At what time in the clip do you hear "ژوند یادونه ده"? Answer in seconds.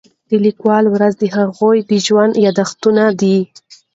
2.05-3.35